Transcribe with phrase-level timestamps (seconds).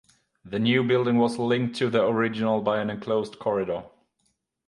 [0.43, 3.83] The new building was linked to the original by an enclosed corridor.